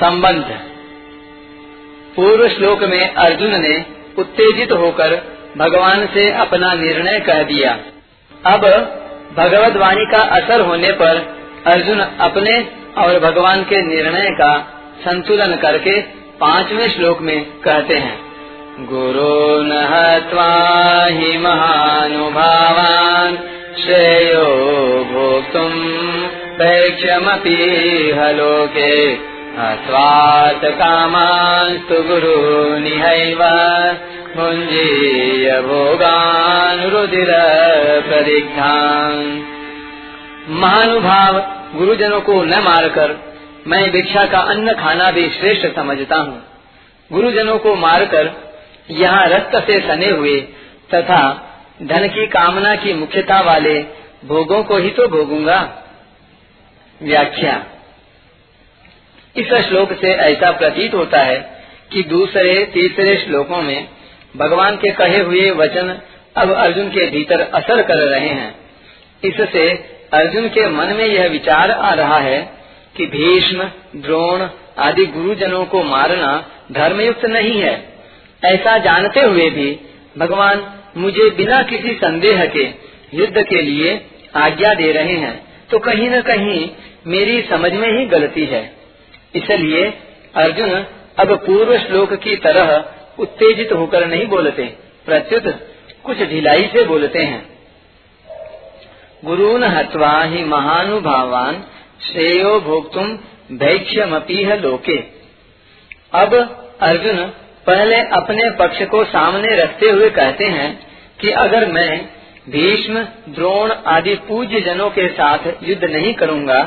[0.00, 0.44] संबंध।
[2.16, 3.74] पूर्व श्लोक में अर्जुन ने
[4.18, 5.14] उत्तेजित होकर
[5.58, 7.72] भगवान से अपना निर्णय कह दिया।
[8.44, 8.64] अब
[9.36, 11.20] भगवत वाणी का असर होने पर
[11.66, 12.56] अर्जुन अपने
[12.98, 14.52] और भगवान के निर्णय का
[15.04, 16.00] संतुलन करके
[16.40, 18.18] पाँचवें श्लोक में कहते हैं,
[18.86, 19.28] गुरु
[21.10, 23.36] ही महानुभावान
[23.78, 24.44] श्रेयो
[25.04, 25.72] भोक्तुम
[26.58, 27.56] वैक्षमपि
[28.18, 28.90] हलोके
[29.60, 33.40] अस्वात् कामास्तु गुरुनिहैव
[34.36, 37.32] भुञ्जीय भोगान् रुदिर
[40.48, 41.38] महानुभाव
[41.78, 43.16] गुरुजनों को न मारकर
[43.66, 46.42] मैं भिक्षा का अन्न खाना भी श्रेष्ठ समझता हूँ।
[47.12, 48.30] गुरुजनों को मारकर
[48.90, 50.40] यहाँ रक्त से सने हुए
[50.94, 51.20] तथा
[51.82, 53.78] धन की कामना की मुख्यता वाले
[54.24, 55.60] भोगों को ही तो भोगूँगा।
[57.02, 57.62] व्याख्या।
[59.36, 63.88] इस श्लोक से ऐसा प्रतीत होता है कि दूसरे, तीसरे श्लोकों में
[64.36, 65.98] भगवान के कहे हुए वचन
[66.36, 68.54] अब अर्जुन के भीतर असर कर रहे हैं।
[69.24, 69.70] इससे
[70.12, 72.52] अर्जुन के मन में यह विचार आ रहा है
[72.96, 73.64] कि भीष्म,
[73.96, 77.92] द्रोण आदि गुरुजनों को मारना धर्मयुक्त नहीं है।
[78.44, 79.80] ऐसा जानते हुए भी
[80.18, 82.68] भगवान मुझे बिना किसी संदेह के
[83.14, 84.06] युद्ध के लिए
[84.36, 86.70] आज्ञा दे रहे हैं। तो कहीं न कहीं
[87.06, 88.79] मेरी समझ में ही गलती है।
[89.34, 89.84] इसलिए
[90.34, 90.70] अर्जुन
[91.18, 92.72] अब पूर्व श्लोक की तरह
[93.18, 94.62] उत्तेजित होकर नहीं बोलते,
[95.06, 95.44] प्रत्युत
[96.04, 97.48] कुछ ढिलाई से बोलते हैं।
[99.24, 101.64] गुरुन हत्वा ही महानुभावान
[102.02, 103.18] श्रेयो भोक्तुम
[103.52, 104.96] भैक्ष्यमपीह लोके।
[106.12, 106.34] अब
[106.80, 107.24] अर्जुन
[107.66, 110.70] पहले अपने पक्ष को सामने रखते हुए कहते हैं
[111.20, 112.00] कि अगर मैं
[112.48, 116.60] भीष्म, द्रोण आदि पूज्य जनों के साथ युद्ध नहीं करूँगा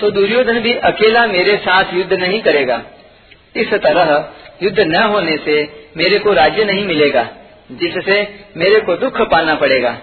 [0.00, 2.82] तो दुर्योधन भी अकेला मेरे साथ युद्ध नहीं करेगा।
[3.56, 4.30] इस तरह
[4.62, 7.28] युद्ध न होने से मेरे को राज्य नहीं मिलेगा,
[7.72, 9.98] जिससे मेरे को दुख पाना पड़ेगा।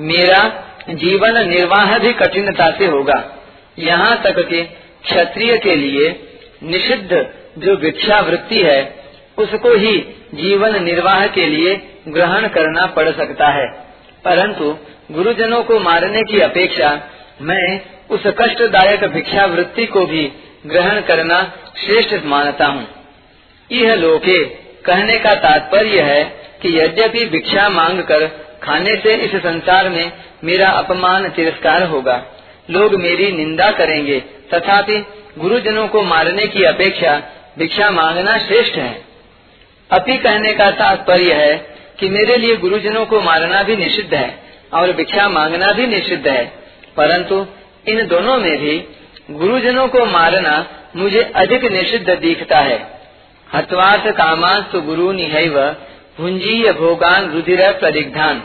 [0.00, 3.36] मेरा जीवन निर्वाह भी कठिनता से होगा।
[3.78, 4.62] यहाँ तक कि
[5.04, 6.28] क्षत्रिय के लिए
[6.62, 8.94] निषिद्ध जो भिक्षा वृत्ति है,
[9.38, 9.98] उसको ही
[10.34, 13.66] जीवन निर्वाह के लिए ग्रहण करना पड़ सकता है।
[14.24, 14.76] परंतु
[15.10, 17.00] गुरुजनों को मारने की अपेक्षा
[17.42, 20.24] मैं उस कष्टदायक भिक्षा वृत्ति को भी
[20.66, 21.40] ग्रहण करना
[21.78, 22.86] श्रेष्ठ मानता हूँ।
[23.70, 24.42] यह लोके
[24.84, 26.22] कहने का तात्पर्य है
[26.62, 28.26] कि यद्यपि भिक्षा मांग कर
[28.62, 30.12] खाने से इस संसार में
[30.44, 32.22] मेरा अपमान तिरस्कार होगा,
[32.70, 34.18] लोग मेरी निंदा करेंगे,
[34.54, 34.98] तथापि
[35.38, 37.20] गुरुजनों को मारने की अपेक्षा
[37.58, 38.92] भिक्षा मांगना श्रेष्ठ है।
[39.90, 41.54] अपि कहने का तात्पर्य है
[41.98, 44.28] कि मेरे लिए गुरुजनों को मारना भी निषिद्ध है
[44.74, 46.44] और भिक्षा मांगना भी निषिद्ध है,
[46.96, 47.46] परंतु
[47.88, 48.76] इन दोनों में भी
[49.30, 50.54] गुरुजनों को मारना
[50.96, 52.78] मुझे अधिक निषिद्ध दिखता है।
[53.54, 55.58] हत्वार्थ कामास्तु गुरु निहैव
[56.18, 58.42] भुंजीय भोगान रुधिर प्रदिग्धान।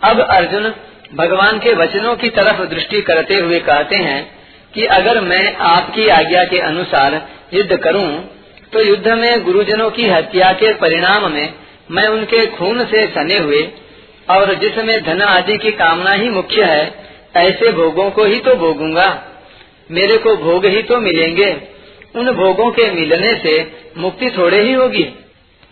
[0.00, 0.74] अब अर्जुन
[1.14, 4.20] भगवान के वचनों की तरफ़ दृष्टि करते हुए कहते हैं
[4.74, 7.20] कि अगर मैं आपकी आज्ञा के अनुसार
[7.54, 8.08] युद्ध करूँ
[8.72, 11.54] तो युद्ध में गुरुजनों की हत्या के परिणाम में
[11.90, 13.62] मैं उनके खून से सने हुए
[14.30, 16.99] और जिसमें धन आदि की कामना ही मुख्य है
[17.34, 19.08] ऐसे भोगों को ही तो भोगूँगा।
[19.90, 21.50] मेरे को भोग ही तो मिलेंगे।
[22.14, 23.54] उन भोगों के मिलने से
[23.98, 25.04] मुक्ति थोड़े ही होगी,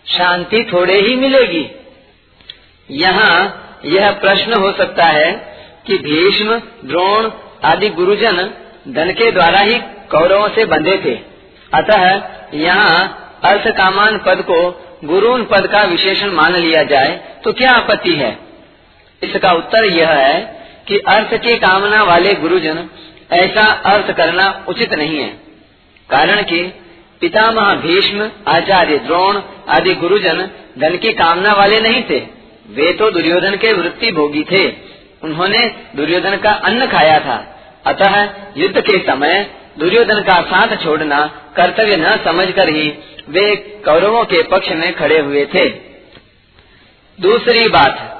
[0.07, 1.65] शांति थोड़े ही मिलेगी।
[2.89, 5.31] यहाँ यह प्रश्न हो सकता है
[5.87, 7.29] कि भीष्म, द्रोण
[7.63, 8.37] आदि गुरुजन
[8.87, 9.79] धन के द्वारा ही
[10.11, 11.17] कौरवों से बंधे थे।
[11.71, 12.03] अतः
[12.55, 14.59] यहाँ अर्थ कामान पद को
[15.05, 18.37] गुरुन पद का विशेषण मान लिया जाए तो क्या आपत्ति है?
[19.21, 20.58] इसका उत्तर यह है
[20.89, 22.89] कि अर्थ की कामना वाले गुरुजन,
[23.31, 25.29] ऐसा अर्थ करना उचित नहीं है।
[26.09, 26.63] कारण कि
[27.21, 32.19] पितामह भीष्म, आचार्य द्रोण आदि गुरुजन धन की कामना वाले नहीं थे।
[32.69, 34.73] वे तो दुर्योधन के वृत्ति भोगी थे।
[35.23, 41.25] उन्होंने दुर्योधन का अन्न खाया था। अतः युद्ध के समय दुर्योधन का साथ छोड़ना
[41.55, 42.93] कर्तव्य न समझकर ही
[43.29, 43.55] वे
[43.85, 45.69] कौरवों के पक्ष में खड़े हुए थे।
[47.21, 48.15] दूसरी बात,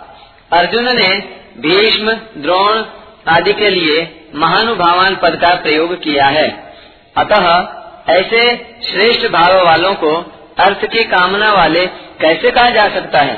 [0.54, 2.84] अर्जुन ने भीष्म, द्रोण
[3.28, 6.74] आदि के लिए महानुभावान पद का प्रयोग किया है।
[7.18, 7.68] अतः
[8.14, 8.56] ऐसे
[8.90, 10.16] श्रेष्ठ भाव वालों को
[10.60, 11.86] अर्थ की कामना वाले
[12.22, 13.36] कैसे कहा जा सकता है?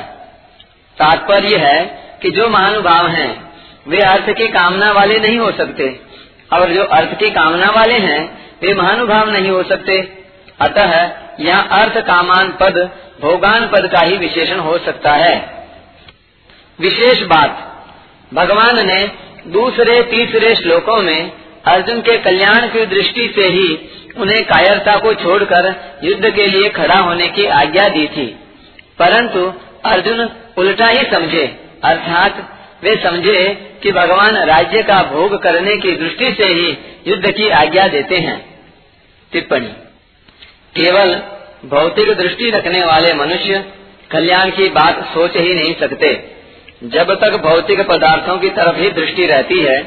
[0.97, 1.85] तात्पर्य है
[2.21, 3.53] कि जो महानुभाव हैं,
[3.87, 5.99] वे अर्थ की कामना वाले नहीं हो सकते,
[6.53, 10.25] और जो अर्थ की कामना वाले हैं, वे महानुभाव नहीं हो सकते।
[10.61, 12.89] अतः यहाँ अर्थ कामान पद,
[13.21, 15.67] भोगान पद का ही विशेषण हो सकता है।
[16.79, 17.67] विशेष बात
[18.33, 19.11] भगवान ने
[19.47, 21.31] दूसरे, तीसरे श्लोकों में
[21.65, 26.95] अर्जुन के कल्याण की दृष्टि से ही उन्हें कायरता को छोड़कर युद्ध के लिए खड़ा
[26.95, 28.39] होने की आज्ञा दी थी।
[28.99, 29.53] परंतु
[29.85, 36.43] अर्जुन उल्टा ही समझे, अर्थात वे समझे कि भगवान राज्य का भोग करने की दृष्टि
[36.43, 38.59] से ही युद्ध की आज्ञा देते हैं।
[39.31, 39.67] टिप्पणी,
[40.75, 41.15] केवल
[41.65, 43.65] भौतिक दृष्टि रखने वाले मनुष्य
[44.11, 46.30] कल्याण की बात सोच ही नहीं सकते।
[46.81, 49.79] जब तक भौतिक पदार्थों की तरफ़ ही दृष्टि रहती है,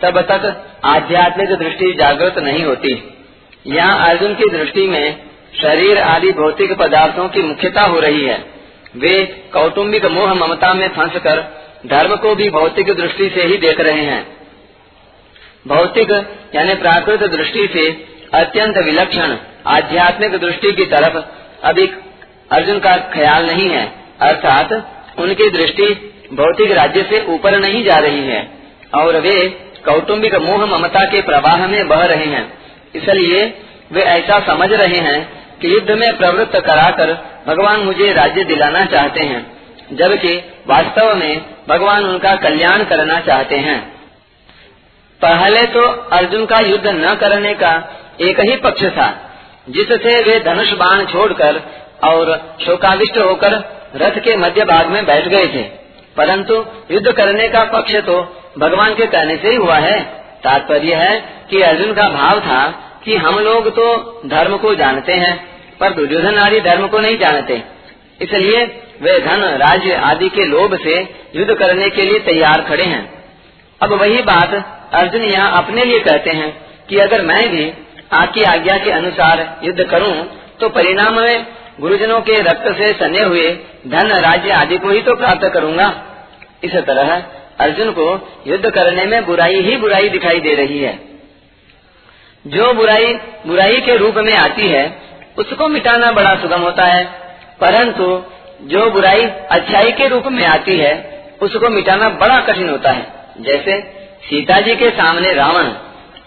[0.00, 2.92] तब तक आध्यात्मिक दृष्टि जागृत नहीं होती।
[3.66, 5.16] यहाँ अर्जुन की दृष्टि में
[5.62, 8.36] शरीर आदि भौतिक पदार्थों की मुख्यता हो रही है।
[8.96, 9.14] वे
[9.52, 11.40] कौटुम्बिक मोह ममता में फंसकर
[11.86, 14.26] धर्म को भी भौतिक दृष्टि से ही देख रहे हैं।
[15.68, 16.10] भौतिक
[16.54, 17.88] यानी प्राकृत दृष्टि से
[18.34, 19.36] अत्यंत विलक्षण
[19.66, 21.16] आध्यात्मिक दृष्टि की तरफ़
[21.66, 21.86] अभी
[22.52, 23.84] अर्जुन का ख्याल नहीं है,
[24.20, 24.72] अर्थात
[25.18, 25.88] उनकी दृष्टि
[26.32, 28.40] भौतिक राज्य से ऊपर नहीं जा रही है,
[28.94, 29.34] और वे
[29.84, 32.46] कौटुंबिक मोह ममता के प्रवाह में बह रहे हैं।
[32.94, 33.42] इसलिए
[33.92, 35.20] वे ऐसा समझ रहे हैं
[35.58, 37.12] कि युद्ध में प्रवृत्त कराकर
[37.46, 39.40] भगवान मुझे राज्य दिलाना चाहते हैं,
[39.92, 40.34] जबकि
[40.66, 43.78] वास्तव में भगवान उनका कल्याण करना चाहते हैं।
[45.20, 45.82] पहले तो
[46.12, 47.72] अर्जुन का युद्ध न करने का
[48.20, 49.08] एक ही पक्ष था,
[49.68, 51.60] जिससे वे धनुष बाण छोड़कर
[52.04, 52.36] और
[52.66, 53.52] शोकाविष्ट होकर
[53.96, 55.62] रथ के मध्य भाग में बैठ गए थे।
[56.18, 56.54] परंतु
[56.90, 58.20] युद्ध करने का पक्ष तो
[58.58, 59.98] भगवान के कहने से ही हुआ है।
[60.44, 61.14] तात्पर्य है
[61.50, 62.60] कि अर्जुन का भाव था
[63.04, 63.86] कि हम लोग तो
[64.26, 65.34] धर्म को जानते हैं,
[65.80, 67.62] पर दुर्योधन आदि धर्म को नहीं जानते।
[68.20, 68.64] इसलिए
[69.02, 70.96] वे धन, राज्य आदि के लोभ से
[71.34, 73.02] युद्ध करने के लिए तैयार खड़े हैं।
[73.80, 74.54] अब वही बात
[74.94, 76.50] अर्जुन यहाँ अपने लिए कहते हैं
[76.88, 77.70] कि अगर मैं भी
[78.12, 80.14] आपकी आज्ञा के अनुसार युद्ध करूँ
[80.60, 81.46] तो परिणाम में
[81.80, 86.04] गुरुजनों के रक्त से सने हुए धन, राज्य आदि को ही तो प्राप्त करूँगा।
[86.64, 87.22] इस तरह
[87.60, 90.98] अर्जुन को युद्ध करने में बुराई ही बुराई दिखाई दे रही है।
[92.46, 93.14] जो बुराई
[93.46, 95.02] बुराई के रूप में आती है,
[95.38, 97.04] उसको मिटाना बड़ा सुगम होता है।
[97.60, 98.22] परंतु
[98.62, 103.80] जो बुराई अच्छाई के रूप में आती है, उसको मिटाना बड़ा कठिन होता है। जैसे
[104.24, 105.72] सीता जी के सामने रावण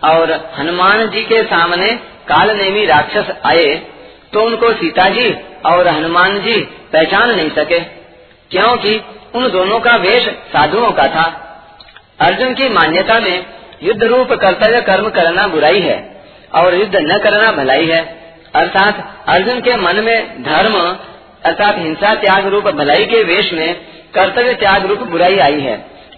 [0.04, 1.88] और हनुमान जी के सामने
[2.28, 3.91] काल नेमी राक्षस आए
[4.34, 5.30] तो उनको सीता जी
[5.66, 6.60] और हनुमान जी
[6.94, 7.80] पहचान नहीं सके,
[8.52, 9.00] क्योंकि
[9.36, 11.26] उन दोनों का वेश साधुओं का था।
[12.22, 13.46] अर्जुन की मान्यता में
[13.84, 15.98] युद्ध रूप कर्तव्य कर्म करना बुराई है
[16.56, 18.02] और युद्ध न करना भलाई है।
[18.56, 20.76] अर्थात अर्जुन के मन में धर्म,
[21.46, 23.74] अर्थात हिंसा त्याग रूप भलाई के वेश में
[24.14, 25.76] कर्तव्य त्याग रूप बुराई आई है।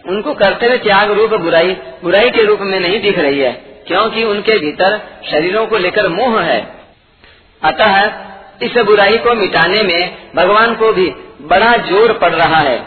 [0.08, 3.52] उनको कर्तव्य त्याग रूप बुराई बुराई के रूप में नहीं दिख रही है,
[3.88, 5.00] क्योंकि उनके भीतर
[5.32, 6.62] शरीरों को लेकर मोह है।
[7.64, 11.10] अतः इस बुराई को मिटाने में भगवान को भी
[11.44, 12.78] बड़ा ज़ोर पड़ रहा है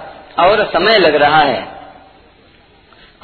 [0.40, 1.64] और समय लग रहा है।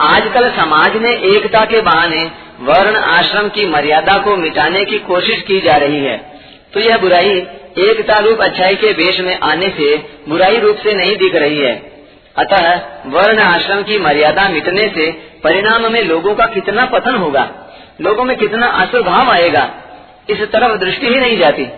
[0.02, 2.24] आजकल समाज में एकता के बहाने
[2.60, 6.16] वर्ण आश्रम की मर्यादा को मिटाने की कोशिश की जा रही है।
[6.74, 7.36] तो यह बुराई
[7.80, 9.96] एकता रूप अच्छाई के वेश में आने से
[10.28, 11.74] बुराई रूप से नहीं दिख रही है।
[12.36, 12.70] अतः
[13.08, 15.10] वर्ण आश्रम की मर्यादा मिटने से
[15.44, 17.48] परिणाम में लोगों का कितना पतन होगा,
[18.00, 19.64] लोगों में कितना असुभाव आएगा
[20.30, 21.68] इस तरफ़ दृष्टि ही नहीं जाती।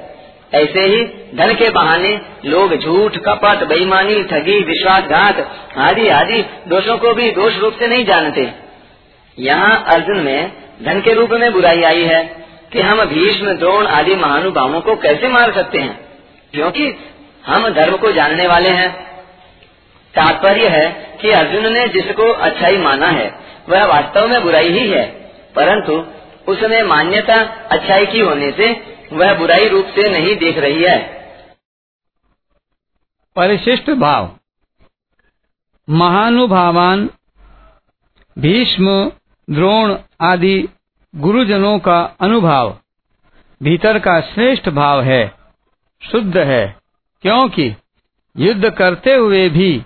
[0.55, 1.05] ऐसे ही
[1.35, 7.59] धन के बहाने लोग झूठ, कपट, बेईमानी, ठगी, विश्वासघात आदि आदि दोषों को भी दोष
[7.59, 8.53] रूप से नहीं जानते।
[9.39, 10.53] यहाँ अर्जुन में
[10.83, 15.29] धन के रूप में बुराई आई है कि हम भीष्म, द्रोण आदि महानुभावों को कैसे
[15.29, 16.01] मार सकते हैं?
[16.53, 16.99] क्योंकि
[17.47, 19.05] हम धर्म को जानने वाले हैं।
[20.15, 23.35] तात्पर्य है कि अर्जुन ने जिसको अच्छाई माना है,
[23.69, 25.05] वह वास्तव में बुराई ही है,
[25.55, 26.07] परंतु
[26.49, 31.25] उसमें मान्यता अच्छाई की होने से वह बुराई रूप से नहीं देख रही है।
[33.37, 34.39] परिशिष्ट भाव।
[35.91, 37.11] महानुभावान,
[38.39, 39.13] भीष्म,
[39.51, 40.69] द्रोण आदि
[41.17, 42.79] गुरुजनों का अनुभाव
[43.63, 45.35] भीतर का श्रेष्ठ भाव है,
[46.13, 46.77] शुद्ध है,
[47.23, 47.77] क्योंकि
[48.37, 49.83] युद्ध करते हुए भी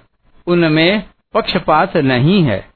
[0.46, 2.67] उनमें पक्षपात नहीं है।